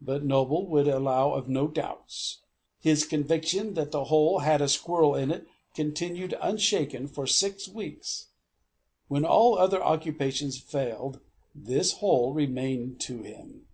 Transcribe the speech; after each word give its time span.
But 0.00 0.24
Noble 0.24 0.66
would 0.66 0.88
allow 0.88 1.34
of 1.34 1.48
no 1.48 1.68
doubts. 1.68 2.40
His 2.80 3.04
conviction 3.06 3.74
that 3.74 3.92
that 3.92 4.04
hole 4.06 4.40
had 4.40 4.60
a 4.60 4.68
squirrel 4.68 5.14
in 5.14 5.30
it 5.30 5.46
continued 5.72 6.34
unshaken 6.42 7.06
for 7.06 7.28
six 7.28 7.68
weeks. 7.68 8.26
When 9.06 9.24
all 9.24 9.56
other 9.56 9.80
occupations 9.80 10.58
failed, 10.58 11.20
this 11.54 11.92
hole 11.98 12.32
remained 12.34 12.98
to 13.02 13.22
him. 13.22 13.68